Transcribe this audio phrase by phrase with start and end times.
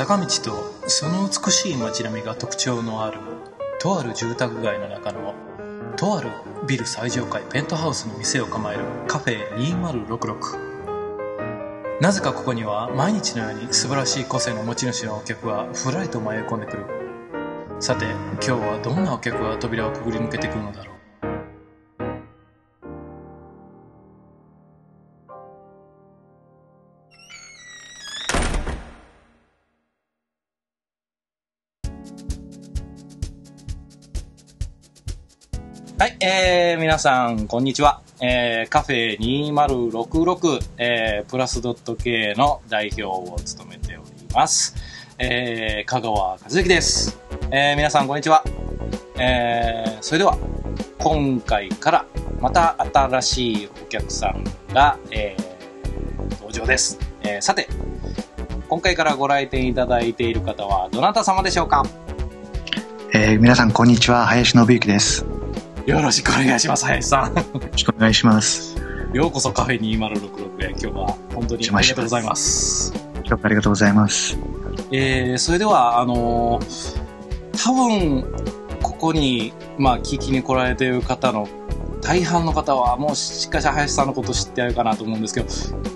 [0.00, 3.18] 坂道とその美しい街並みが特徴のある
[3.78, 5.34] とある住宅街の中の
[5.98, 6.30] とある
[6.66, 16.86] ビル最上階ペントハウスの店を構えるカフェ2066なぜかここには毎日のように素晴らしい個性の持ち主のお客がふらりと迷い込んでくる。
[17.78, 20.89] さて今日はどんなお客が扉をくぐり抜けてくるのだろう。
[36.22, 38.02] えー、皆さん、こんにちは。
[38.20, 44.74] えー、カフェ2066、えー、プラスドット K の代表を務めております。
[45.16, 47.18] えー、香川和之です。
[47.50, 48.44] えー、皆さん、こんにちは。
[49.18, 50.36] えー、それでは、
[50.98, 52.04] 今回から
[52.38, 56.98] また新しいお客さんが、えー、登場です。
[57.22, 57.66] えー、さて、
[58.68, 61.82] 今回からご来店いただいている方はどなた様でしょうか？
[63.14, 64.26] えー、皆さん、こんにちは。
[64.26, 65.24] 林信之です。
[65.86, 67.34] よろしくお願いします、林さん。
[67.34, 68.76] よろしくお願いします。
[69.12, 72.92] ようこそカフェ2066へ、今日は本当にありがとうございます。
[73.26, 74.38] 今日ありがとうございます。
[74.92, 78.24] えー、それでは、あのー、多分、
[78.82, 81.48] ここに、まあ、聞きに来られている方の
[82.02, 85.46] 大半の方は、もうしかし林さんのこと知ってあるかなと思うんですけど、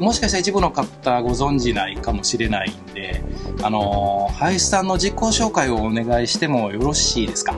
[0.01, 3.23] もしかしたら一部の方ご存じないかもしれないんで、
[3.63, 7.55] あのー、林さんの自己紹介をお願いしてもよろしいですか？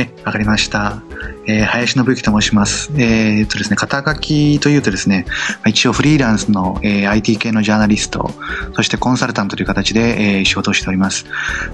[0.00, 1.02] え、わかりました。
[1.46, 2.90] えー、林信之と申します。
[2.96, 5.26] えー、とですね、肩書きというとですね、
[5.66, 8.30] 一応フリーランスの、えー、IT 系のジャーナリスト、
[8.74, 11.26] そしてコンサルタントという形で、えー、仕事をしております。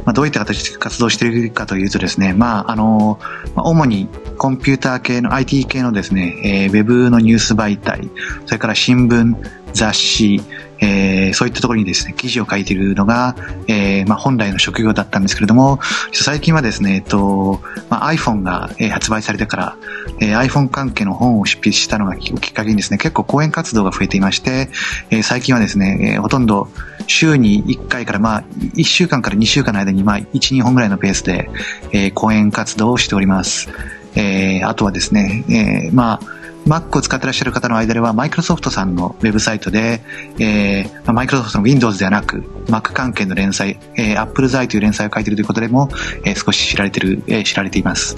[0.05, 3.21] まあ、どういった形で活動しているかというとですね、まあ、あの、
[3.55, 8.09] まあ、主にコンピューター系の IT 系のですね、えー、ウェブのニュース媒体、
[8.47, 9.37] それから新聞、
[9.73, 10.43] 雑誌、
[10.81, 13.37] えー、そういったところにですね、記事を書いているのが、
[13.69, 15.81] えー、まあ、本来の職業だったんですけれども、
[16.13, 19.77] 最近はですね、えっと、まあ、iPhone が、発売されてから、
[20.21, 24.69] えー、iPhone 関係の本を執筆したのがきっかけにですね、結構講演活動が増えていまして、
[25.11, 26.69] えー、最近はですね、えー、ほとんど
[27.07, 28.45] 週に1回から、まあ、
[28.75, 31.51] 1週間から2週間の間に、まあ、1、2本ぐらいのペースで、
[31.93, 33.69] えー、講演活動をしております。
[34.15, 40.03] えー、あとはですね、えー、まあ、Mac を使ってらっしゃる方の間では、マイクロソフトさんのウェブサイトで、
[40.39, 45.89] えー、マイクロソフトの Windows ではなく、Mac 関係の連載、えー、Apple 材という連載を書いているということでも、
[46.25, 48.17] えー、少し知られてる、えー、知られています。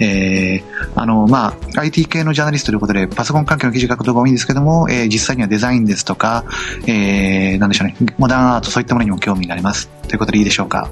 [0.00, 6.44] えー、あの、まあ、IT 系のジャーナリストということで、パソコン関係の記事書くことが多いんですけども、えー、実際にはデザインですとか、
[6.86, 9.88] えー、なんでしょうね、モダンアート、そういったものにも興味があります。
[10.06, 10.90] ということでいいでしょうか？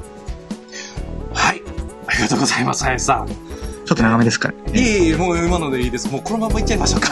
[1.34, 1.62] はい。
[2.06, 3.45] ありがとうございます、林さん。
[3.86, 6.10] ちょっと長めですかいえいえ、もう今のでいいです。
[6.10, 7.08] もうこのままいっちゃいましょうか。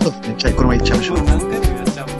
[0.00, 0.34] そうですね。
[0.38, 1.16] じゃあこのままいっちゃいましょう。
[1.24, 2.18] 何回もやっちゃうんで。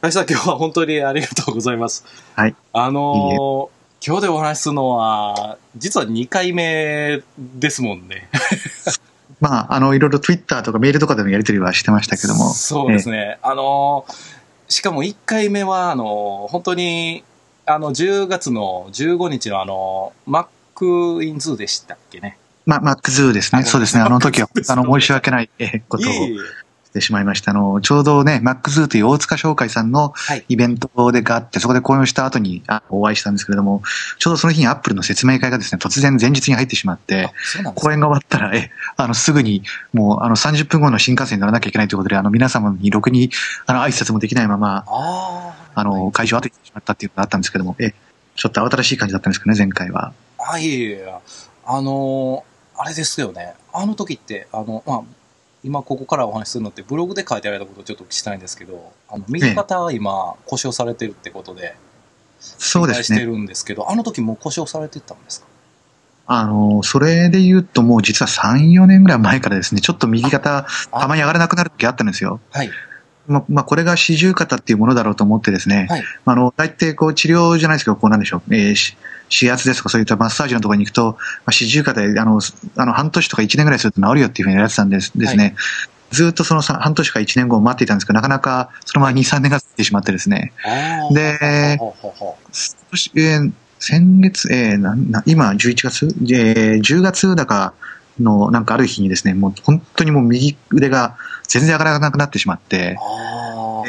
[0.00, 2.06] 林さん、今日は本当にありがとうございます。
[2.34, 2.56] はい。
[2.72, 3.71] あのー
[4.04, 8.28] 今日でお話しするのは、実は2回目ですもんね。
[9.40, 12.52] まあ、あの、いろいろ Twitter とかメールとかでもやり取りはしてましたけども。
[12.52, 13.38] そうですね。
[13.42, 14.04] あの、
[14.68, 17.22] しかも1回目は、あの、本当に、
[17.64, 22.38] あの、10月の15日のあの、Mac in Zoo でしたっけね。
[22.66, 23.62] ま、Mac Zoo ですね。
[23.62, 24.02] そうですね。
[24.02, 25.50] あの時は、あの、申し訳ない
[25.88, 26.12] ことを。
[26.12, 26.36] いえい
[26.92, 27.50] てしまいました。
[27.52, 30.12] あの、ちょうどね、マックズーという大塚商会さんの
[30.48, 33.82] イベントでがあって、はい、そこで講演した後にあお会いしたんですけれども、
[34.18, 37.32] ちょうどその日にアップルの説明会がですね、突然前日に入ってしまって、
[37.74, 43.30] 講演が終わったら、え、あの、すぐに、もう、あの、30分後の新幹線に乗らなきゃいけないということで、あの、皆様にろくに、
[43.66, 47.94] あの、挨拶もできないまま、ああの、会場を後にしてしまったっていうのがあったんですけども、え、
[48.36, 50.12] ちょっと慌ただしい感じだったんですけどね、前回は。
[50.38, 51.14] あ、いえいえ、
[51.64, 52.44] あの、
[52.76, 53.54] あれですよね。
[53.72, 55.02] あの時って、あの、まあ、
[55.64, 61.76] 今ここからお話しするのってブログで書いてあることをちょっとしたいんですけど、あの右肩は今故障されてるってことで、
[62.40, 63.18] そうですね。
[63.18, 65.46] してるんですけど、あの時も故障されてたんですか？
[66.26, 72.40] あの、それで言うともう実は3、4年ぐらい前からですね、ちょっと右肩、たまに上がらなくなる時あったんですよ。
[72.50, 72.70] はい。
[73.26, 78.94] ま、まあ、これが四十肩っていうものだろうと思ってですね、はい、あの、大体こう治療じゃないですけど、こうなんでしょう、えー、
[79.30, 82.40] 指圧ですとかそういったマッサージのところに行くと、まあ、四十肩で、あの、
[82.76, 85.44] あの、半年とか1年ぐらいすると治るよっていうふうにやってたんですですね。
[85.44, 85.54] はい
[86.12, 90.52] ずっとその半年か1年後を待っていたんですけど、なかなかそのまま2、3年が過ぎてしまってですね。
[91.10, 97.72] で、えー、先月、えー、なな今11月、えー、10月だか
[98.20, 101.16] のなんかある日にですね、もう本当にもう右腕が
[101.48, 103.84] 全然上がらなくなってしまって、こ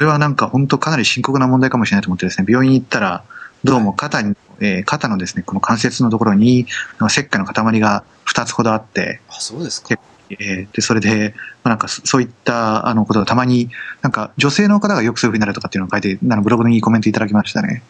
[0.00, 3.24] れはなんか本当かなり深刻な問題かもしれないと思ってですね、病院に行ったら、
[3.64, 6.66] どうも肩に、えー肩のですね、この関節のところに、
[7.08, 9.98] 石灰の塊が2つほどあって、あ、そうですかで。
[10.30, 13.70] えーで、それで、まあ、なんかそそういったあのことがたまに、
[14.02, 17.82] なんか女性の方がよくそういうふうになるとかっていうのを書いて、あのブログにコメントいただきましたね。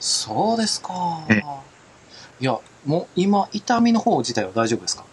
[0.00, 0.92] そうですか
[1.30, 1.42] え。
[2.44, 5.06] いや、もう今、痛みの方自体は大丈夫ですか？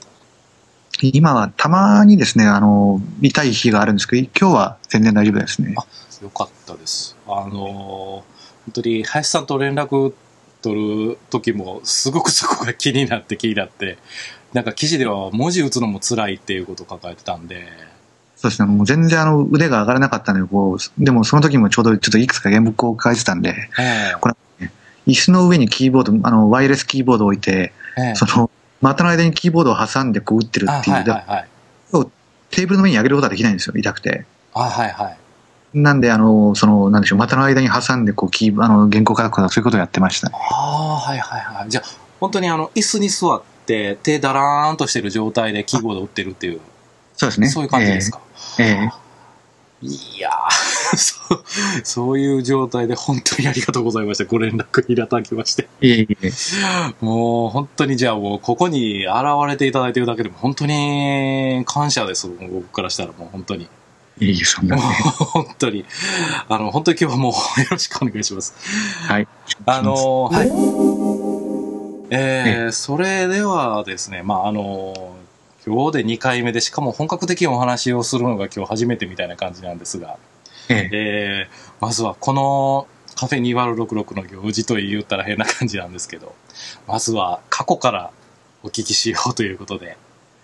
[1.02, 5.74] 今はたまにですね、あの、痛い日があるんですけど、今日は全然大丈夫ですね。
[5.78, 5.86] あ
[6.22, 7.16] よかったです。
[7.26, 10.14] あのー本当に林さんと連絡
[10.62, 13.98] 取る時もすごくそこが気になって気になって、
[14.52, 17.66] なんか記事では文字打つのも辛いっていうことを書かれてたんで、
[18.36, 24.36] そうですね、もう全然あの腕が上がらなかったので、こう、でもその時もちょうどちょっといくつか原木を書いてたんで、えこれ
[25.08, 28.50] 椅子の上にキーボード、あの、ワイヤレスキーボードを置いて、えええその、
[28.82, 31.48] 股の間にキーボードを挟んでこう打ってるあっていう、はいはいはい。
[32.50, 34.26] テーブルの上に上げることはできないんですよ、痛くて。
[34.54, 35.18] あはいはい。
[35.74, 40.36] なんで、あの、その、なんでしょう、股の間に挟んで、こう、キー、あの、原稿書くとか、そういうことをやってましたね。
[40.36, 41.70] ああ、はいはいはい。
[41.70, 41.90] じゃあ、
[42.20, 46.60] 本当にあの、椅子に座って、手だらーんとしてる状態でキーボードを打ってるっていう、
[47.16, 47.48] そうですね。
[47.48, 48.20] そういう感じですか？
[48.60, 48.92] ええええ
[49.82, 51.44] いやー そう、
[51.84, 54.26] そういう状態で本当にありがとうございました。
[54.26, 55.68] ご連絡いただきまして。
[55.82, 56.32] いえいえ。
[57.02, 59.16] もう本当にじゃあもうここに現
[59.48, 62.28] れていただいてるだけでも本当に感謝です。
[62.28, 63.64] 僕からしたらもう本当に。
[64.20, 64.94] いえいえ、そんなもうね。
[64.94, 65.86] 本当に。
[66.48, 68.54] あの、本当に今日はもうよろしくお願いします。
[69.08, 69.28] はい。
[69.66, 70.48] あの、はい。
[72.12, 75.16] えー、それではですね、まあ、あの、
[75.66, 80.18] 今日で2回目で、しかも本格的にお話をするのが今日初めてみたいな感じなんですが、
[80.70, 80.90] ええ。
[80.92, 86.34] えー、まずはこのカフェ2066の行事と言ったら変な感じなんですけど、
[86.88, 88.12] まずは過去から
[88.64, 89.98] お聞きしようということで、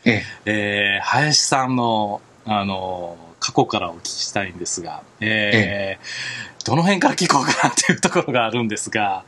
[0.06, 0.98] ええ。
[0.98, 9.24] えー、林さんの、あの、過去からお聞きしたいんですが、えーどの辺から聞こうかなっていうところがあるんですが、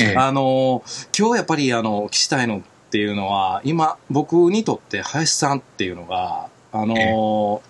[0.00, 0.16] ええ。
[0.16, 0.84] あの、
[1.18, 2.62] 今日やっぱりあの、お聞きしたいの
[2.94, 7.60] っていうのは、今、僕にとって林さんっていうのが、あの、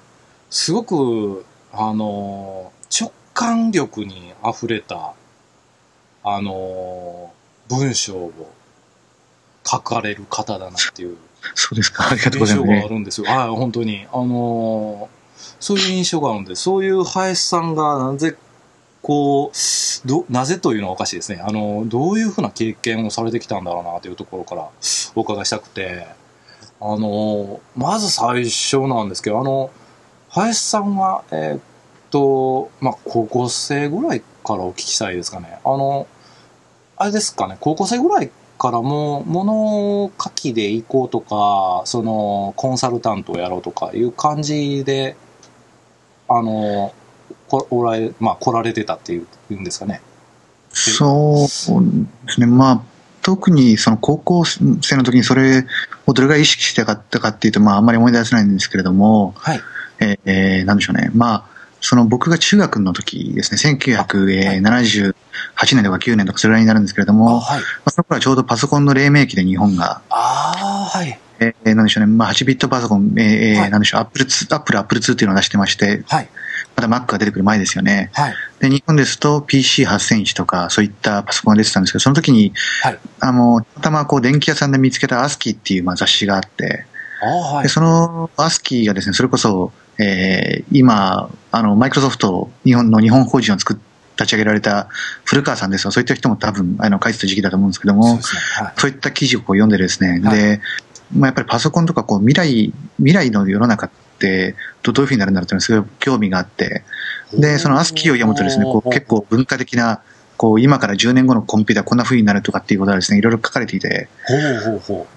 [0.51, 5.15] すごく、あの、直感力に溢れた、
[6.25, 7.33] あの、
[7.71, 8.33] 文章を
[9.67, 11.17] 書かれる方だなっていう
[11.57, 12.07] そうですか。
[12.11, 12.75] ありがとうございますね。
[12.75, 13.27] 印象があるんですよ。
[13.27, 14.07] はい、本当に。
[14.13, 15.09] あの
[15.59, 18.37] そういう印象があるんで、そういう林さんがなぜ、
[19.05, 21.43] こう、ど、なぜというのはおかしいですね。
[21.47, 24.71] あの、どういうふうな経験をされてきたんだろうなというところから
[25.15, 26.07] お伺いしたくて、
[26.81, 29.71] あの、まず最初なんですけど、あの、
[30.31, 31.61] 林さんは、えーっ
[32.11, 35.59] と、まあ、高校生ぐらいからお聞きしたいですかね。
[35.65, 36.07] あの、
[36.97, 45.15] あれですかね、高校生ぐらいからもう物書きで行こうとか、そのコンサルタントをやろうとかいう感じで、
[46.27, 46.95] あの、
[47.49, 50.01] こおられ、まあ来られてたっていう、いうんですかね。
[50.71, 51.47] そ
[51.79, 51.85] う
[52.27, 52.47] ですね。
[52.47, 52.81] まあ、
[53.23, 55.65] 特にその高校生の時にそれ
[56.07, 59.61] をどれぐらい意識してかったかっていうと、まあ、あんまり思い出せないんですけれども、はい。
[60.01, 61.11] えーえーなんでしょうね。
[61.15, 61.45] まあ、
[61.81, 65.15] その僕が中学の時ですね、1978
[65.77, 67.63] 年とか9年とかそれぐらいになるんですけれどあ、も、まはい。
[67.85, 71.19] あ、その頃はちょうどパソコンの黎明期で日本が、ああ、はい。
[71.41, 76.29] えーなんでしょうね、まあ、8ビットパソコン、えーえーはいなんでしょう、アップル2、アップル、アップル2っていうのを出してまして、はい。
[76.77, 78.11] まだ Mac が出てくる前ですよね。
[78.15, 78.35] はい。
[78.61, 82.53] で、日本ですと PC8001 とかそういったパソコンが出てたんですけど、その時に、
[82.83, 82.99] はい。
[83.21, 86.87] あの、たまたまこう電気屋さんで見つけたアスキーっていうまあ雑誌があって、
[87.21, 87.69] はいで。
[87.69, 93.77] そのアスキーがですね、それこそ、えー今、あの、マイクロソフト、日本の日本法人を作っ
[94.17, 94.89] 立ち上げられた
[95.25, 98.23] 古川さんですが、そういった人も多分、あの、書いてた時期だと思うんですけどもそうね。
[98.57, 98.73] はい。
[98.77, 100.61] そういった記事をこう読んでですね、はいで、
[101.15, 103.97] まあ、やっぱりパソコンとかこう未来、未来の世の中って
[104.83, 106.83] どどういうふうになるんだろうっていうのはすごい興味があって、
[107.33, 110.01] で、そのアスキーを読むとですね、こう結構文化的な、
[110.37, 114.09] こう今から10年後のコンピューターこんな風になるとかっていうことがですね、いろいろ書かれていて、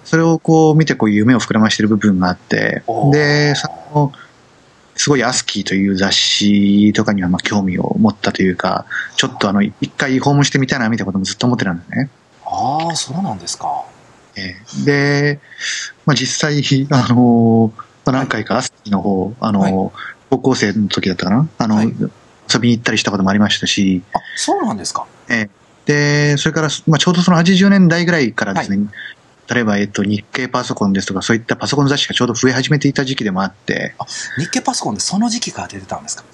[0.04, 4.12] それをこう見てこう夢を膨らましている部分があってで、その、
[4.96, 8.86] すごいアスキーという雑誌とかにはまあ興味を持ったというか、
[9.16, 12.10] ちょっとあの、一回訪問してみたいなみたいなこともずっと思ってたんですね。
[12.44, 12.48] う。
[12.48, 13.84] ああ、そうなんですか。
[14.36, 15.40] えーで、
[16.06, 19.72] まあ、実際、あのまあ何回かアスキーの方、あのはい。
[20.30, 21.86] 高校生の時だったかな、あの、はい。
[22.52, 25.06] 遊びに行ったりしたこともありましたし、あ、そうなんですか。
[25.86, 28.88] で、それから、まあ、ちょうどその80年代ぐらいからですね、
[29.50, 33.94] 例えば、えっと、日経パソコンですとか、そういったパソコン雑誌がちょうど増え始めていた時期でもあって、
[34.38, 36.24] 日経パソコンでその時期から出てたんですか？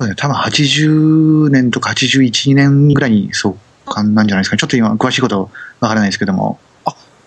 [0.00, 0.14] そうね。
[0.16, 3.56] 多分80年とか81、2年ぐらいにそう
[3.88, 4.56] かなんじゃないですか。
[4.56, 6.58] ちょっと今、詳しいことわからないですけども、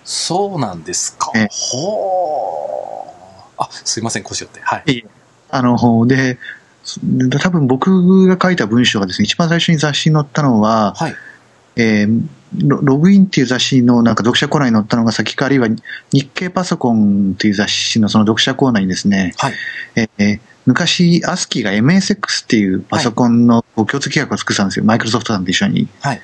[0.03, 1.31] そうなんですか。
[1.35, 1.47] ええ。
[1.49, 2.80] ほう。
[3.63, 4.61] あ、すいません、腰折って。
[4.61, 5.05] はい。
[5.49, 6.37] あの、で、
[7.39, 11.15] 多分僕が書いた文章がですね、一番最初に雑誌に載ったのは、はい。
[11.75, 12.21] えー
[12.57, 15.69] ロログインっていう雑誌のなんか読者コーナーに載ったのが先か、あるいは
[16.11, 19.53] 日経パソコンという雑誌のその読者コーナーにですね、はい。
[19.95, 24.85] えー昔、アスキーが MSX っていうパソコンの共通規約を作ってたんですよ。
[24.85, 25.87] マイクロソフトさんと一緒に。
[26.01, 26.21] はい。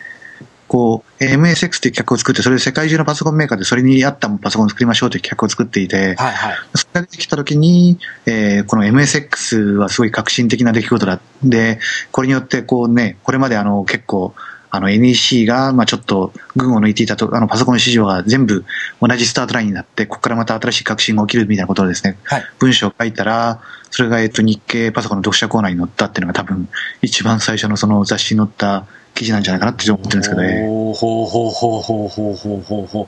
[0.67, 6.33] こう、MSX っていう企画を作って、それで世界中のパソコンメーカーでそれに合ったパソコンを作りましょうという企画を作っていて、はい。
[6.33, 6.55] はい。
[6.75, 11.19] それが出てきたときに、えーこの MSX はすごい革新的な出来事だ。
[11.43, 11.79] で、
[12.11, 14.33] これによってこうね、これまであの結構、
[14.69, 18.65] あの NEC がまあちょっと群を抜いていたと、あのパソコン市場が全部
[19.01, 22.43] 同じスタートラインになって、ここからまた新しい革新が起きるみたいなことをですね、はい。
[22.59, 26.67] 文章を書いたら、それがえっと日経パソコンの読者コーナーに載ったっていうのが多分
[27.01, 28.85] 一番最初のその雑誌に載った
[29.17, 30.67] 記事なんじゃないかなって思ってるんですけどね。
[30.67, 33.05] ほうほうほうほうほうほうほうほう。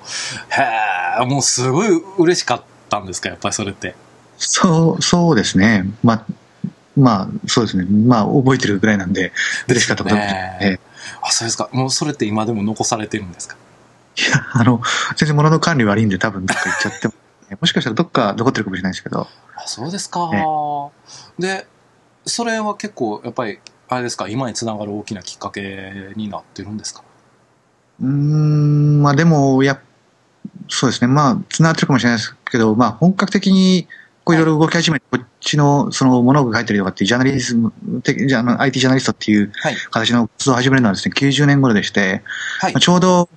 [0.49, 3.95] へえ、もうすごい嬉しかったんですか、やっぱりそれって？
[4.37, 5.85] そう、そうですね。
[6.03, 6.25] まあ、
[6.97, 7.85] まあ、そうですね。
[7.85, 9.31] まあ、覚えてるぐらいなんで、
[9.67, 10.21] 嬉しかったことね
[10.59, 10.79] ね。
[11.21, 11.69] あ、そうですか。
[11.71, 13.55] もうそれって今でも残されてるんですか？
[14.17, 14.81] いや、あの、
[15.15, 17.13] 全然物の管理悪いんで多分どっか行っちゃっても、
[17.61, 21.41] もしかしたらどっか残ってるかもしれないですけど、あ、そうですかえ。
[21.41, 21.67] で、
[22.25, 23.59] それは結構、やっぱり、
[23.91, 27.03] あれですか、今につながる大きなきっかけになってるんですか？
[28.01, 29.81] うーん、まあでも、や、
[30.69, 31.07] そうですね。
[31.07, 33.87] まあ、繋がってるかもしれないですけど、まあ、本格的に、
[34.23, 37.71] こういろいろ動き始めて、こっちの、その、物が書いたりとかっていうジャーナリズム
[38.03, 39.75] 的、じゃあの、IT ジャーナリストっていうはい。
[39.75, 42.21] 形の活動を始めるのはですね、90年頃でして、
[42.59, 42.79] はいまあ。
[42.79, 43.27] ちょうど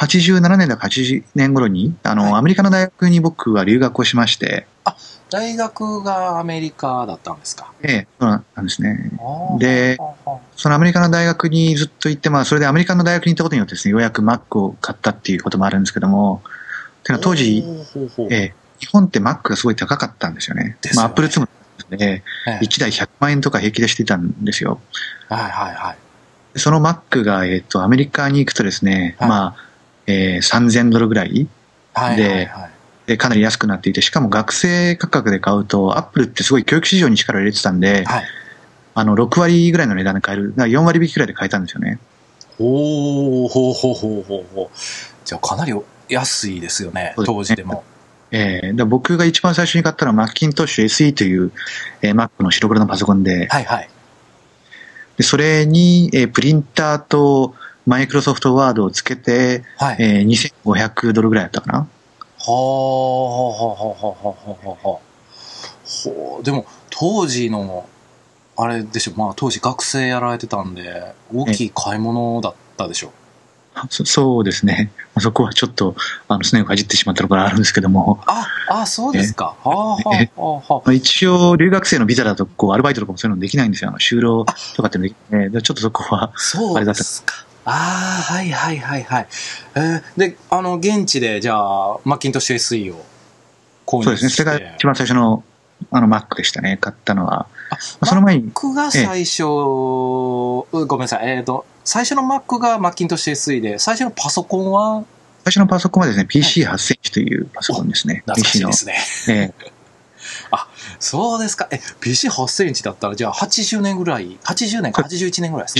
[0.00, 2.32] 87年だか80年頃に、あの、はい。
[2.34, 4.66] アメリカの大学に僕は留学をしまして、
[5.30, 7.70] 大学がアメリカだったんですか？
[7.82, 9.12] ええ、そうなんですね。
[9.18, 9.58] あー。
[9.58, 9.96] で
[10.56, 16.42] そのアメリカの大学にずっと行って、まあ、それでアメリカの大学に行ったことによってですね、ようやく Mac を買ったっていうこともあるんですけども、
[17.04, 17.64] ていうのは当時、
[18.30, 20.76] ええ、日本って Mac がすごい高かったんですよね。
[20.82, 20.90] ね。
[20.96, 21.48] まあ、Apple II も
[21.90, 22.64] で、ええ。
[22.64, 24.80] 1台100万円とか平気でしていたんですよ。
[25.28, 26.58] はいはいはい。
[26.58, 29.28] その Mac が、えっと、アメリカに行くとですね、はい。
[29.28, 29.69] まあ、
[30.10, 31.48] えー3000ドルぐらい
[31.94, 32.70] はいはいはい。
[33.06, 38.24] でかなり安くなっていて、しかも学生価格で買うと、アップルってすごい教育市場に力を入れてたんで、はい。
[38.94, 41.98] あの、6割ぐらいの値段で買える、だから4割引きぐらいで買えたんですよね。
[42.58, 44.78] ほうほうほうほうほうほう。
[45.24, 45.72] じゃあかなり
[46.08, 47.82] 安いですよね、ね当時でも。
[48.32, 51.50] えー、で僕が一番最初に買ったのはマッキントッシュ SE という、
[52.02, 53.90] えー Mac の白黒のパソコンで、はいはい。
[55.16, 57.54] でそれに、えープリンターと
[57.86, 61.78] マイクロソフトワードをつけて、はい、えー、2500ドルぐらいだったかな。
[61.78, 61.86] は
[62.46, 62.56] あ、は
[63.38, 66.42] あ、はあ、はあ、はあ、はあ。
[66.42, 67.88] でも、当時の、
[68.56, 73.12] あれでしょ、まあ当時学生やられてたんで、大きい買い物だったでしょ。
[73.88, 74.90] そそうですね。
[75.18, 75.94] そこはちょっと、
[76.28, 78.20] あの、すねをかじってしまったところがあるんですけども。
[78.26, 79.56] あ、あ、そうですか。
[79.62, 80.92] はあ、はあ、はあ。
[80.92, 83.90] 一応、留学生のビザだと、こう、アルバイトとかもそういうのできないんですよ。
[83.90, 84.44] あの、就労
[84.76, 87.46] とかってできない、ちょっとそこは、そうですか。
[87.70, 89.26] ああ、はいはいはいはい。
[89.76, 93.04] えーで、あの、現地で、じゃあ、マッキントッシュ SE を
[93.86, 94.28] 購そうですね。
[94.28, 94.42] 入して。
[94.42, 95.44] それが一番最初の、
[95.92, 96.78] あの、Mac でしたね。
[96.80, 97.42] 買ったのは。
[97.42, 101.28] あまあその前に、Mac が最初、うんごめんなさい。
[101.28, 105.04] えっ、と、最初の Mac がマッキントッシュ SE で、最初のパソコンは、
[105.44, 108.24] 最初のパソコンはですね、PC8000 というパソコンですね。
[108.26, 108.76] 懐かし PC のいで。
[108.76, 108.94] すね。
[109.28, 109.80] ええ
[110.98, 111.66] そうですか。
[111.70, 115.78] え、PC8 センチだったら、じゃあ80年ぐらい、80年か81年ぐらいです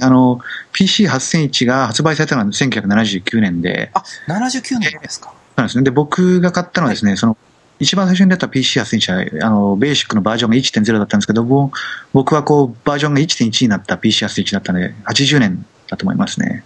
[0.00, 0.40] かあの、
[0.72, 5.32] PC8001 が発売されたのは1979年で、あ、79年ですか？
[5.56, 5.84] そうですね。
[5.84, 7.36] で、僕が買ったのはですね、その、
[7.78, 11.72] 一番最初に出た PC8001 は、あの、ベーシックのバージョンが1.0だったんですけども、
[12.12, 16.64] 僕はこう、バージョンが1.1になった PC8001 だったので、80年だと思いますね。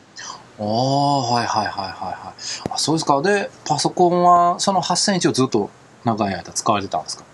[0.59, 2.33] ああ、はいはいはいはいは
[2.69, 2.71] い。
[2.71, 3.21] あそうですか。
[3.23, 5.71] で、パソコンは、その8センチをずっと
[6.05, 7.25] 長い間使われてたんですか？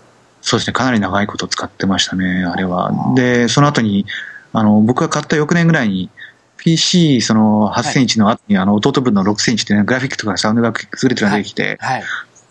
[0.41, 2.91] そうですね、かなり長いこと使ってましたね、あれは。
[3.15, 4.05] で、その後に、
[4.53, 6.09] あの、僕が買った翌年ぐらいに、
[6.57, 12.03] PC、その8センチの後に、あの、弟分の6センチっていうね、グラフィックとかサウンドが優れてるのができて、はい。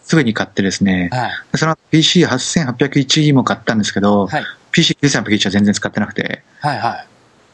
[0.03, 1.31] すぐに買ってですね、はい。
[1.53, 4.45] でその後 PC8801 も買ったんですけど、はい。
[4.73, 7.07] PC9801 は全然使ってなくて、はいはい。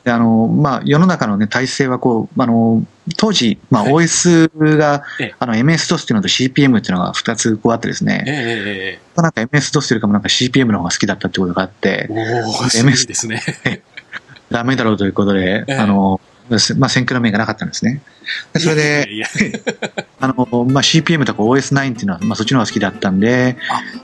[0.04, 2.84] であの、まあ、世の中のね、体制はこう、あの、
[3.16, 13.40] 当時、まあ、はい OS が、ええあの、MS-DOS っていうのと CPM っていうのが2つこうあってですええね、ええなんか MS-DOS よりかもなんか CPM の方が好きだったってことがあってええ、おお、すごいですね。
[14.52, 16.21] ダメだろうということで、ええあの、
[16.76, 18.02] まあ、選挙の面がなかったんですね。
[18.52, 19.30] でそれで、いやい
[20.21, 23.56] あの、まあ、CPM とか OS9 っていうのは、まあ、そっちの方が好きだったんで、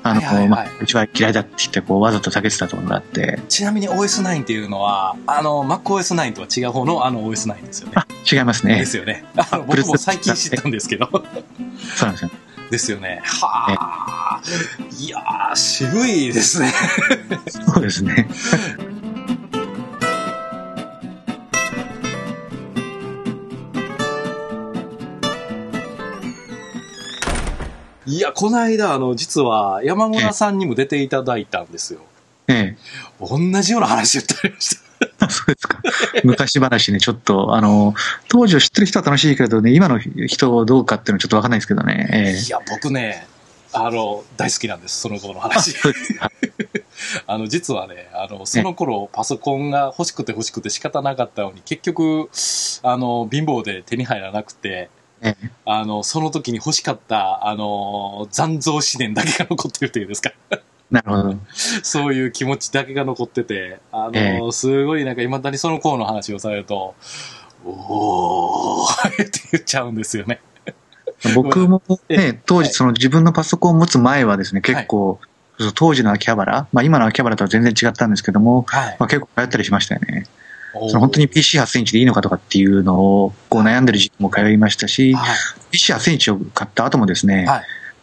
[0.02, 7.93] あの、はいはいはいまあ、うちは嫌いだって言って、こう、わざと避けてたところがあって、ちなみに OS9 っていうのは、あの、MacOS9 とは違う方のあの OS9 ですよね。
[7.97, 8.87] あ、違いますねで。
[8.87, 9.25] すよね。
[9.37, 11.09] あの僕も最近知ったんですけど。
[11.11, 12.31] そうなんですよ。
[12.71, 13.21] ですよね。
[13.25, 14.40] はあ。
[14.99, 16.73] いやー、渋いですね。
[17.49, 18.28] そうですね。
[28.20, 32.00] や、この間、あの、実は山村さんにも出ていただいたんですよ。
[32.48, 32.76] え
[33.20, 34.82] 同じような話言ってありました。
[35.26, 35.30] え。
[35.30, 35.80] そうですか。
[36.25, 37.94] 昔話ね、ちょっと、あの、
[38.28, 42.08] 当時を知ってる人は楽しいけどね、今の人どうかっていうのはちょっとわかんないですけどね。
[42.12, 43.26] ええいや、僕ね、
[43.72, 45.75] あの、大好きなんです、その頃の話。
[47.26, 52.30] あ の、実はね、あの、その頃、パソコンが欲しくて欲しくて仕方なかったのに、結局、
[52.82, 54.88] あの、貧乏で手に入らなくて、
[55.22, 60.32] ええあの、その時に欲しかった、あの、残像思念だけが残ってるというんですか。
[60.90, 61.37] なるほど。
[61.82, 66.94] そういう気持ちだけが残ってて、あの、えすごいなんか未だにその頃の話をされると、
[67.64, 70.40] おー って言っちゃうんですよね。
[71.34, 75.18] 僕も えね、当時その自分のパソコンを持つ前はですね、結構、
[75.58, 78.96] そう当時の秋葉原、まあ今の秋葉原とは全然違ったんですけども、はい。
[78.98, 80.26] まあ結構通ったりしましたよね。
[80.72, 85.37] その本当に PC8 センチでいいのかとかっていうのをこう悩んでる時期も通いましたし、はい。
[85.72, 87.62] PC8 センチを買った後もですね、はい。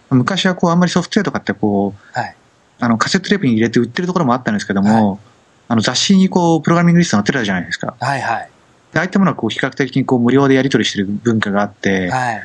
[0.10, 2.36] 昔はこうあんまりソフトウェアとかってこう、はい。
[2.80, 5.20] あのカセットテープに入れて売ってるところもあったんですけども、
[5.68, 7.96] あの雑誌にこうプログラミングリスト載ってるじゃないですか。
[8.00, 8.22] はい。
[8.22, 8.50] はい。
[8.92, 12.44] でああいったものはこう比較的にこう無料でやり取りしてる文化があって、はい。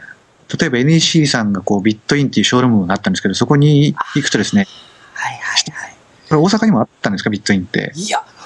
[0.59, 4.67] 例えば NEC さんがこうビットインっていうショールームがあったんですけど、そこに行くとですね、
[5.15, 5.33] はい。
[5.35, 5.41] はい。
[5.41, 5.97] はい。
[6.29, 7.93] これ大阪にもあったんですか、ビットインって？
[7.95, 8.40] いや、大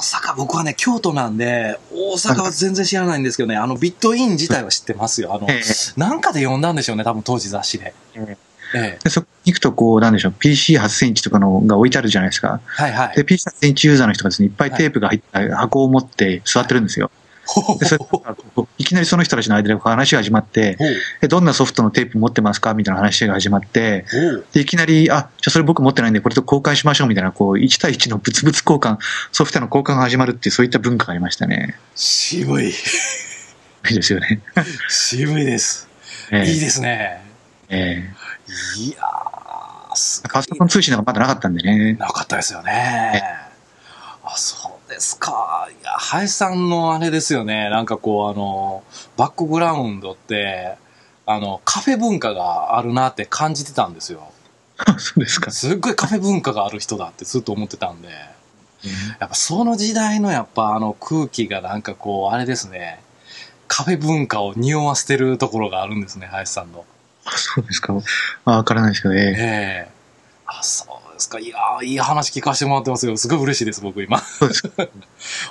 [0.00, 5.34] 阪、僕はね、京都なんで、大阪は全然知らないんですけどね、あの、ビットイン自体は知ってますよ。
[5.34, 7.94] あの、ええなんかで読んだんでしょうね、多分当時雑誌で。
[8.14, 8.36] え
[8.74, 12.60] えそこに行くと、こう、なんでしょう、PC8 センチとかのが置いてあるじゃないですか。
[12.64, 13.24] はいはいで、。
[13.24, 17.10] PC8 センチユーザーの人がですね、いっぱいテープが入った箱を持って座ってるんですよ。
[17.10, 17.19] ほ
[17.78, 18.04] で、それ
[18.78, 20.78] いきなりその人たちの間で話が始まって、
[21.28, 24.06] どんなソフトのテープ持ってますかみたいな話が始まって、
[24.52, 28.98] で、いきなり、あ、じゃあそれ僕持ってないんで、これと交換しましょうみたいな、こう、1対1の物々交換、
[29.32, 31.76] ソフトの交換が始まるっていう、そういった文化がありましたね。
[31.94, 32.68] 渋い。
[32.68, 32.72] い
[33.90, 34.40] いですよね。
[34.88, 35.88] 渋いです。
[36.30, 37.22] ええいいですね。
[37.68, 38.10] え
[38.76, 41.94] いやー、パソコン通信なんかまだなかったんでね。
[41.94, 43.22] なかったですよね。
[44.24, 45.66] あ、そうですか。
[45.70, 47.70] いや、林さんのあれですよね。
[47.70, 48.84] なんかこう、あの、
[49.16, 50.76] バックグラウンドって、
[51.24, 54.30] あの、カフェ文化があるなって感じてたんですよ。
[54.98, 55.50] そうですか。
[55.50, 58.08] すっごいカフェ文化がある人だってずっと思ってたんで。
[59.18, 63.00] やっぱその時代のやっぱあの空気がなんかこう、あれですね。
[63.68, 66.84] カフェ文化を匂わせてるところがあるんですね、林さんの。
[67.24, 67.94] あそうですか。
[68.44, 69.34] あわからないですけど、えええ
[69.86, 69.88] え
[70.46, 71.38] あ、そうですか？
[71.38, 73.16] いやーいい話聞かせてもらってますよ。
[73.16, 74.18] すごい嬉しいです、僕今。
[74.18, 74.88] そうですか。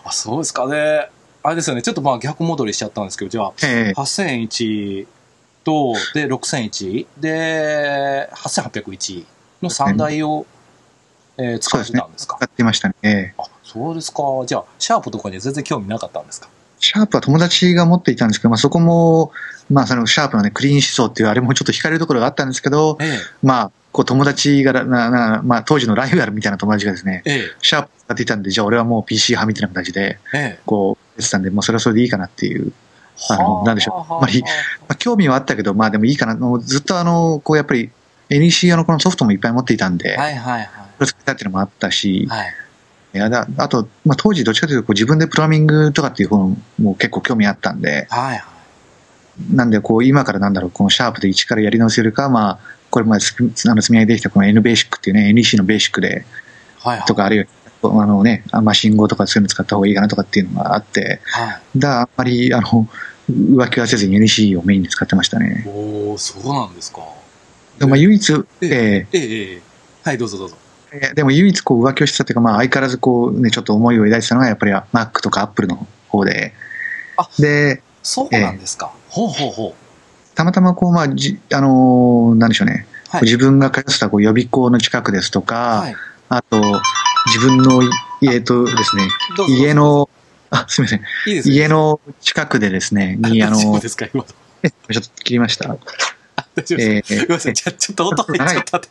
[0.03, 1.09] あ、そうですかね。
[1.41, 1.81] あれですよね。
[1.81, 5.07] ちょっとまあ逆戻りしちゃったんですけど、じゃあ、ええ8001
[5.63, 9.25] と、で、6001、で、8801
[9.61, 10.45] の3台を、
[11.37, 12.35] えー使ってたんですか？
[12.37, 12.95] 使ってましたね。
[13.03, 14.23] ええあ、そうですか。
[14.45, 16.49] じゃあ、シャープとかには全然興味なかったんですか？
[16.81, 19.31] シャープは友達が持っていたんですけど、まあ、そこも、
[19.69, 30.59] まあ、そのシャープのね、クリーン思想っていうあれもちょっと惹かれるところがあったんですけど、えまあ、こう友達がな、な、まあ、当時のライバルみたいな友達がですね、え、ええ、シャープ使っていたんで、じゃあ俺はもう PC 派みたいな形で、ええ。
[30.65, 32.71] こう、やってたんで、もうそれはそれでいいかなっていう、
[33.29, 34.47] あのはなんでしょうはあんまりま
[34.89, 37.89] あ、興味はあったけど、まあでもいいかな、もうずっとあの、こうやっぱり、
[38.29, 40.69] NEC 用のこのソフトもいっぱい持っていたんで、はいはいはい。
[40.97, 42.53] それを使ったっていうのもあったし、はい。
[43.11, 46.47] いやだあと、まあ、当時どっちかというとこう自分でプログラミングとかっていう方
[46.79, 48.51] も結構興味あったんで、はいは
[49.51, 49.55] い。
[49.55, 56.25] なんでこう今からなんだろう、このシャープで一からやり直せるか、まあ、これまでつあの積み上げてきたこの N ベーシックっていうね、NEC のベーシックで
[56.79, 57.05] はいはい。
[57.05, 57.45] とか、あるいは、
[58.03, 61.79] あのね、あマシン語とかそういうの使った方がいいかなとかっていうのがあって、はい。
[61.79, 62.87] だあんまり、あの、
[63.29, 65.63] 浮気はせずに NEC をメインで使ってましたね。
[65.67, 67.01] おー、そうなんですか。
[67.79, 69.61] でまあ、唯一、ええええええ
[70.03, 70.57] はい、どうぞどうぞ。
[70.91, 76.53] えでも唯一こう浮気をしてたっていうか、まあ相変わらずこうね、ちょっと思いを抱いてたのがやっぱり Mac とか Apple の方で
[77.17, 78.91] あ、で、そうなんですか。
[79.09, 79.88] ほうほうほう。
[80.39, 82.87] たまたまこう、まあ、じ、あのーなんでしょうね。
[83.09, 83.23] はい。
[83.23, 85.95] 自分が通ってたこう予備校の近くですとか、はい。
[86.29, 86.61] あと、
[87.25, 87.81] 自分の
[88.21, 89.09] 家とですね。
[89.49, 90.09] 家の、
[90.49, 90.99] あ、すみません。
[91.27, 93.75] いいですよ家の近くでですね、に、あの、ちょ。
[93.75, 95.71] っと切りました。
[95.73, 95.77] あ
[96.55, 97.13] 大丈夫です。
[97.15, 97.53] えーごめん。
[97.53, 98.87] ちょちょっと音入っちゃったって。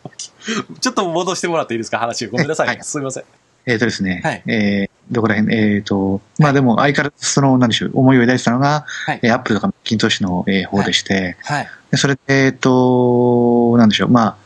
[0.81, 1.99] ちょっと戻してもらっていいですか？
[1.99, 2.31] 話を。
[2.31, 2.69] ごめんなさい。
[2.69, 3.25] はいすみません。
[3.65, 11.69] えっ、とですね、はいえーどこら辺、えっ、と、まあでも相変わらずその、なんでしょう、思いを抱いてたのが、はいえー、Apple とか Macintosh の、えー方でして、はい。
[11.91, 14.37] でそれで、えっ、と、なんでしょう、まあ、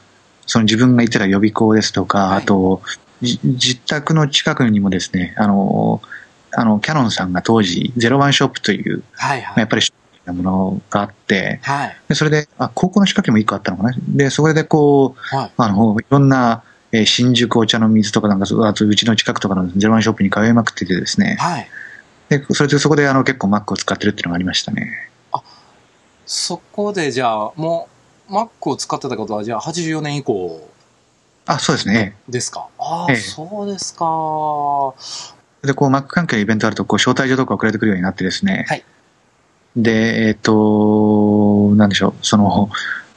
[0.46, 2.82] その自分が行ってた予備校ですとか、はいあと、
[3.22, 6.02] じ自宅の近くにもですね、あの、
[6.54, 9.46] あの、キャノンさんが当時、ゼロワンショップという、はいはい。
[9.46, 9.82] まあやっぱり、
[10.24, 11.96] なものがあって、はい。
[12.08, 13.94] でそれで、あ、高校の近くにも一個あったのかな。
[14.08, 15.52] で、それでこう、はい。
[15.56, 16.62] あの、いろんな、
[16.92, 21.68] えー新宿お茶の水とかなんか、そうあとうちの近くとかのゼロワンショップに通いまくっててですね、はい。
[22.28, 25.08] で、それでそこであの結構 Mac を使ってるっていうのがありましたね。
[26.26, 27.88] そこでじゃあ、も
[28.30, 30.66] う、Mac を使ってたことは、じゃあ84年以降
[31.46, 32.14] あ、そうですね。
[32.28, 32.68] ですか？
[32.78, 34.06] ああ、ええそうですか。
[35.66, 38.66] で、こう、Mac 関係のイベントあると、こう、招待状とか送られてくるようになってですね。
[38.68, 38.84] はい
[39.74, 42.68] で、えっ、と、なんでしょう、その、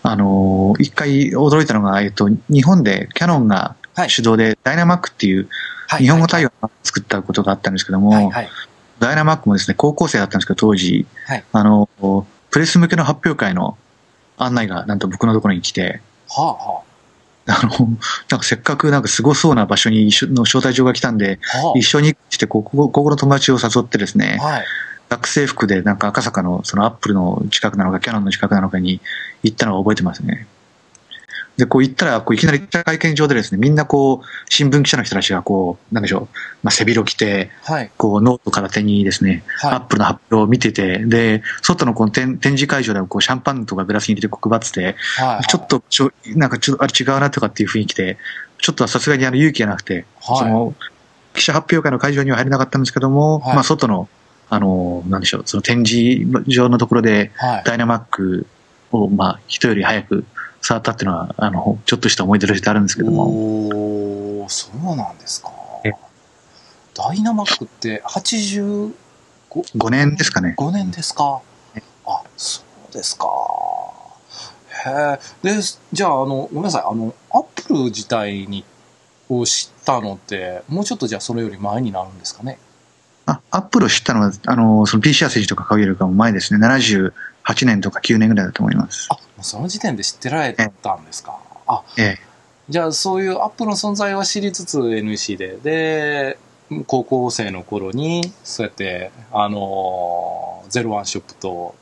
[0.07, 5.47] あの、一回驚いたのが、えっ、と、日本でキャノンがはい主導で、ダイナマックっていう
[5.87, 8.49] はい日本語対応を作ったことがあったんですけども、はいはい。
[8.99, 11.89] ダイナマックもですね、高校生だったんですけど、当時、はいあの、
[12.51, 13.77] プレス向けの発表会の
[14.37, 16.81] 案内が、なんと僕のところに来て、はあは
[17.47, 17.87] あの、
[18.29, 21.67] なんかせっかくなんかすごそうな場所に一緒の招待状が来たんで、あ。
[21.69, 24.65] は一緒に行って、こう、ここの友達を誘ってですねあ。、はい。
[25.09, 29.01] 学生服でなんか赤坂のそのアップルの近くなのか、キャノンの近くなのかに
[29.43, 30.47] 行ったのを覚えてますね。
[31.57, 37.91] で、こう行ったら、こういきなり会見場でですね、みんなこう、新聞記者の人たちがこう、なんでしょう、まあ、背広着て、はい。
[37.97, 45.23] こう、ノート片手にですね、アッはプルの発表を見てて、で、外のこの展展示会場でもこうシャンパンとかグラスに入れて配ってて、い。
[45.23, 45.45] はい。
[45.45, 48.17] ちょっとちょ、なんかちょっとあれ違うなとかっていう雰囲気で、
[48.57, 50.75] ちょっとさすがにあの勇気がなくて、はいその、
[51.35, 54.09] 記者発表会の会場には入れなかったんですけども、はいまあ外の、
[54.49, 57.63] あの、なんでしょう、その展示場のところで、はい。
[57.65, 58.45] ダイナマック
[58.91, 60.25] を、まあ人より早く
[60.61, 65.51] 触ったっていうのは、あの、ちょっとした思い出としてあるんですけども、おー、そうなんですか
[65.83, 65.91] え。
[66.93, 68.93] ダイナマックって85
[69.77, 70.55] 5年ですかね。
[70.57, 71.41] 5年ですか？
[71.75, 73.27] えあ、そうですか。
[74.85, 75.19] へえ。
[75.43, 75.61] で、
[75.93, 76.83] じゃあ、あの、ごめんなさい。
[76.85, 78.65] あの、アップル自体に、
[79.29, 82.59] を知ったのって、もうちょっとじゃあそれより前になるんですかね。
[83.25, 86.65] あ、アップルを知ったのは、あの、その PCR 政治とか買うよりかも前ですね。
[86.65, 87.11] 78
[87.65, 89.07] 年とか9年ぐらいだと思います。
[89.11, 91.37] あ、その時点で知ってられたんですか？
[91.67, 92.19] あ、ええ。
[92.69, 96.37] じゃあそういうアップルの存在は知りつつ NEC で、で、
[96.87, 101.75] 高校生の頃に、そうやって、あのーゼロワンショップと、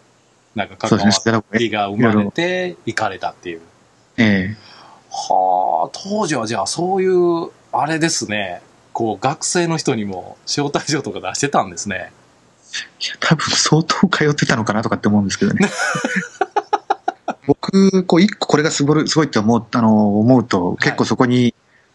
[0.56, 1.06] なんか関わ。
[1.54, 3.62] りが生まれて、行かれたっていう。
[4.18, 4.58] ええ。
[5.10, 8.62] はあ、当時はじゃあそういう、あれですね、
[8.94, 12.12] こう学生の人にも招待状とか出してたんですね。
[13.02, 15.70] いや、多分相当通ってたのかなとかって思うんですけどね。
[17.46, 21.54] 僕、こう、一個これがすごい、すごいって思う、あの、思うと、結構そこに、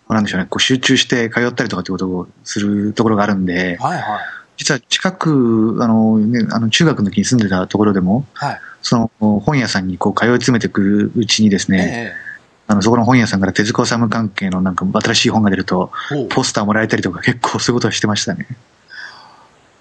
[0.08, 4.20] なんでしょうね、こう集中して通ったりとかってことをするところがあるんで、はいはい。
[4.56, 8.60] 実は近く、あの、ね、あの、中学の時に住んでたところでも、はい。
[8.82, 12.27] その、本屋さんにこう、通い詰めてくるうちにですね、え
[12.68, 15.90] あの、そこの本屋さんから手塚治虫関係のなんか新しい本が出ると、
[16.28, 18.46] ポスターもらえたりとか結構そういうことはしてましたね。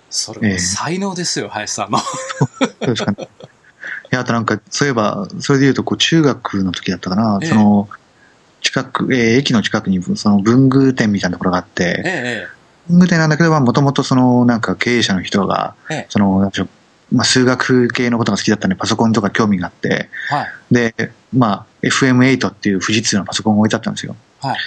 [0.09, 1.99] それも才能ですよ、林さんの。
[1.99, 2.05] そ
[2.81, 3.17] うですかね。
[3.19, 3.27] い
[4.11, 7.49] や、あとなんか、そういえば、それで言うと、こう、中学の時だったかな、ええ。
[7.49, 7.89] その、
[8.61, 12.57] 近く、えー駅の近くに、その、文具店みたいなところがあって、ええ
[12.89, 16.05] 文具店なんだけど、もともとその、なんか経営者の人が、ええ。
[16.07, 16.49] その、
[17.11, 20.73] まあ、数学系のことが好きだったんで、パソコンとか興味があって、はい。
[20.73, 24.15] で、まあ、FM8 っていう富士通のパソコンが置いてあったんですよ。
[24.41, 24.57] はい。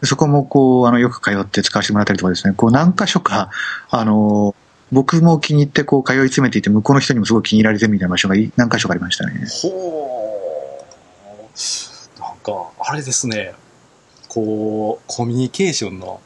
[0.00, 3.50] でそこもこう、あの、よく通って使わせてもらったりとかですね、こう、何箇所か、
[3.90, 4.54] あの、
[4.90, 9.46] 僕も気に入ってこう、通い詰めていて、向こうの人にもすごい気に入られてるみたいな場所がい何箇所かありましたね。
[9.48, 10.86] ほ
[12.08, 12.20] う。
[12.20, 13.54] なんか、あれですね。
[14.28, 16.20] こう、コミュニケーションの、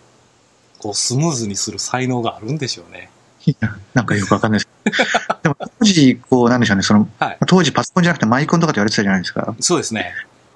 [0.79, 3.11] こう、スムーズにする才能があるんでしょうね。
[3.95, 4.76] なんかよくわかんないです。
[5.43, 9.55] でも当時、こう、なんでしょうね、その、はい当時パソコンじゃなくてマイコンとかって言われてたじゃないですか。
[9.61, 10.13] そうですね。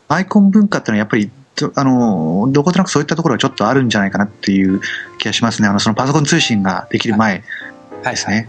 [0.08, 4.80] マイコン文化ってのはやっぱり、とあの、どことなくそういったところはちょっとあるんじゃないかなっていう
[5.18, 5.68] 気がしますね。
[5.68, 7.42] あの、そのパソコン通信ができる前
[8.02, 8.14] はい。
[8.14, 8.48] ですね。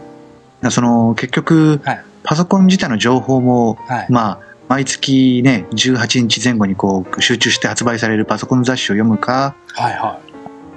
[0.70, 4.06] その、結局、はいパソコン自体の情報も、はい。
[4.10, 4.40] まあ、
[4.70, 10.20] 毎月ね、18日前後にこう、集中して発売されるパソコン雑誌を読むか、はいは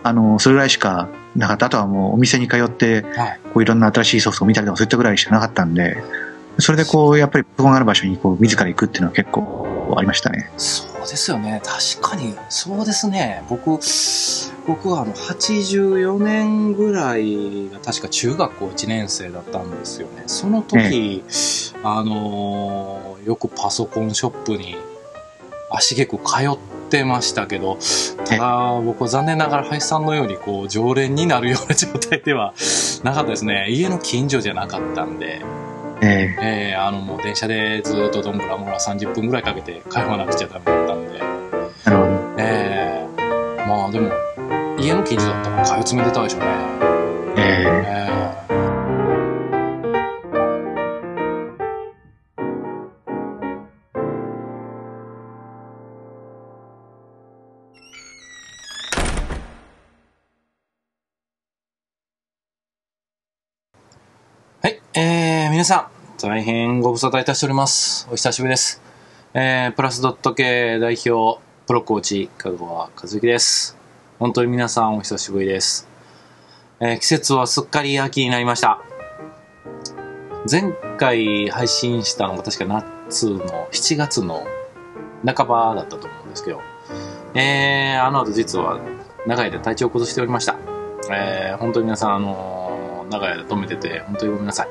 [0.03, 1.67] あの、それぐらいしかなかった。
[1.67, 3.19] あとはもうお店に通って、い。
[3.19, 3.41] はい。
[3.43, 5.97] こういろんな新しいソフトを見たりとかそういったぐらいしかなかったんで、
[6.59, 10.51] それでこう、やっぱりパソコンがある場所にこう、自ら行くっていうのは結構ありましたね。
[10.57, 11.61] そうですよね。
[11.65, 13.43] 確かに、そうですね。
[13.49, 13.79] 僕、
[14.67, 20.23] 僕はあの、84年ぐらいが確か中学校1年生だったんですよね。
[20.27, 21.25] その時、
[21.83, 24.77] あのーよくパソコンショップに
[25.71, 26.59] 足げく通っ
[26.95, 27.79] てましたけど、
[28.25, 32.55] ただ僕は残念ながら林さんのようにこう、常連になるような状態では
[33.03, 33.67] なかったですね。
[33.69, 35.43] 家の近所じゃなかったんで。
[36.03, 42.35] ええーあのもう電車でずっとどんぶらもら30分ぐらいかけて通わなくちゃダメだったんで、ーなるほど。
[42.37, 44.13] えーまあでも
[44.79, 46.47] 家の近所だったら通い詰めてたでしょうね。
[47.37, 48.24] えええー、
[65.65, 65.89] 皆さ
[66.21, 68.07] ん、大変ご無沙汰いたしております。
[68.13, 68.83] お久しぶりです。
[69.33, 73.75] えー、プラスドット系代表、プロコーチ、香川和之です。
[74.19, 75.89] 本当に皆さんお久しぶりです。
[76.81, 78.83] えー、季節はすっかり秋になりました。
[80.51, 84.47] 前回配信したのが確か夏の7月の
[85.25, 86.61] 半ばだったと思うんですけど、
[87.35, 88.81] えー、あの後実は
[89.27, 90.59] 長い間体調を崩しておりました。
[91.11, 94.69] えー、本当に皆さん、あのー、長い間止めてて、本当にごめんなさい。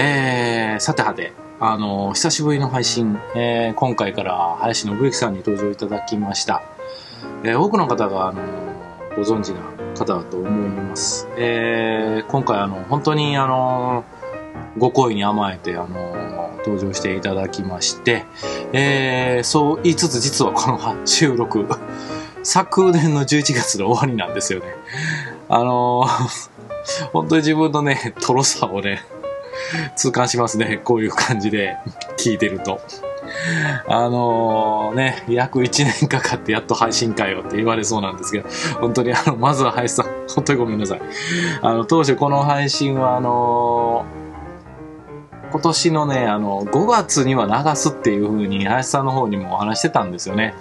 [0.00, 6.62] えー、さてはて、あの、久しぶりの配信、えー、今回から林信之さんに登場いただきました。
[7.42, 8.40] えー、多くの方が、あの、
[9.16, 9.60] ご存知な
[9.96, 11.26] 方だと思います。
[11.36, 14.04] えー、今回、あの、本当に、あの、
[14.76, 18.24] ご好意に甘えて、あの、登場していただきまして、
[18.72, 21.66] えー、そう言いつつ実はこの 収録、
[22.44, 24.66] 昨年の11月の終わりなんですよね。
[25.48, 26.06] あの、
[27.12, 29.02] 本当に自分のね、とろさをね、
[29.96, 30.80] 痛感しますね。
[30.82, 31.76] こういう感じで
[32.16, 32.80] 聞いてると。
[33.86, 38.48] あのー、ね、約1年かかってやっと配信かよって言われそうなんですけど、
[38.80, 41.00] 本当にあの、まずは林さん、本当にごめんなさい。
[41.62, 50.54] あの、当初この配信はあのー、今年のね、あの、5月には流すっていう風に林さんの方にもお話してたんですよね。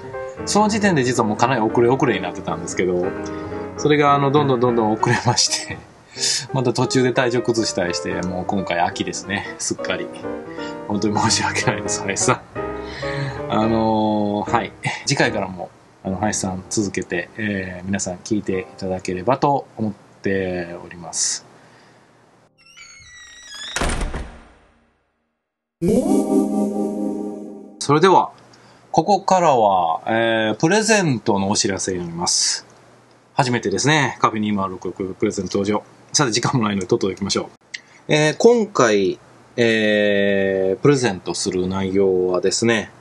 [0.46, 3.06] その時点で実はもうかなり遅れ遅れになってたんですけど、
[3.78, 5.78] それがあの、どんどんどんどん遅れまして
[6.54, 10.08] また途中で体調崩したりして、もう今回秋ですね、すっかり。
[10.88, 12.42] 本当に申し訳ないです、林さん。
[13.50, 14.72] あのー、はい。
[15.06, 15.70] 次回からも、
[16.04, 21.46] あの、林さん続けて、えー、皆さん聞いていただければと思っております。
[27.80, 28.32] それでは、
[28.92, 32.66] ここからは、えー、プレゼントのお知らせになります。
[33.34, 35.97] 初めてですね、カフェ2066プレゼント登場。
[36.14, 37.48] さて、時間もないので、とっとと行きましょう。
[38.08, 39.20] えー、今回、
[39.56, 42.92] えー、プレゼントする内容はですね、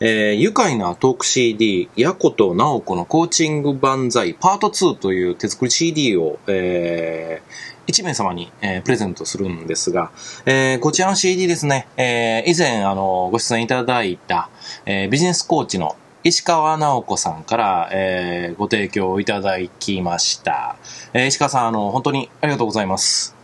[0.00, 10.12] えー、愉快なトーク CD、ヤコとナオコのコーチング万歳パート2という手作り CD を、えー、1名様に、えー、プレゼントするんですが、
[10.46, 14.50] えー、こちらの CD ですね、えー、以前、あの、ご出演いただいた、
[14.86, 15.96] えー、ビジネスコーチの
[16.28, 20.76] 石川直子さんから、えー、ご提供いただきました。
[21.14, 23.34] えー、石川さん、あの、本当にありがとうございます。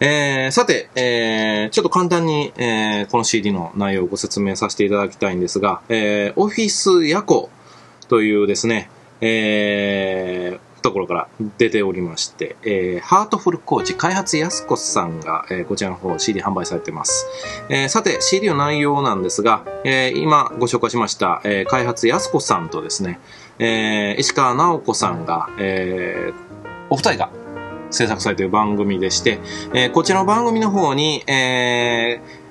[0.00, 7.50] えー、さて、えー、ちょっと簡単に、えー、この CD の内容をご説明させていただきたいんですが、えー、オフィスヤコ
[8.08, 17.26] というですね、えー、ところから出ておりまして、えー、ハートフルコーチ開発安子さんが、えー、こちらの方 CD 販売されています。
[17.70, 23.18] えー、さて CD の内容なんですが、えー、今ご紹介しました、えー、開発安子さんとですね、
[23.58, 26.34] えー、石川直子さんが、えー、
[26.90, 27.30] お二人が
[27.90, 29.40] 制作されている番組でして、
[29.72, 32.43] えー、こちらの番組の方に、えー、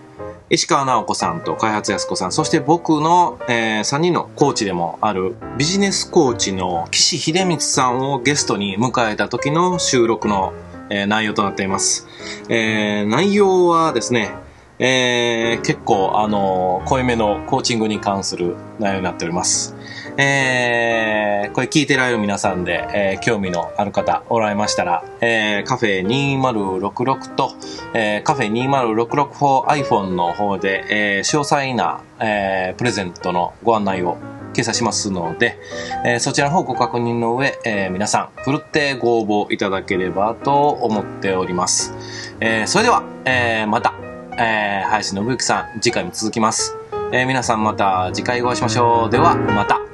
[0.53, 10.53] 石川直子さんと開発安子さん、そして僕の、えー、3人のコーチでもあるビジネスコーチの岸秀光さんをゲストに迎えた時の収録の、
[10.91, 12.07] えー、内容となっています。
[12.49, 14.29] えー、内容はですね、
[14.77, 19.75] えー、結構、あの濃いめのコーチングに関する内容になっております。
[20.17, 27.53] えー、これ聞いてられる皆さんで、えー、興味のある方おられましたら、えー、カフェ2066と、
[27.93, 34.17] えー、カフェ 20664iPhone の方で、えー、詳細な、えー、プレゼントのご案内を
[34.53, 35.57] 掲載しますので、
[36.05, 41.93] えー、そちらの方ご確認の上、えー、皆さん、ふるってご応募いただければと思っております。
[42.39, 43.95] えー、それでは、えー、また、
[44.37, 46.77] えー、林信之さん、次回も続きます。
[47.11, 49.09] えー、皆さんまた次回お会いしましょう。
[49.09, 49.92] では、また。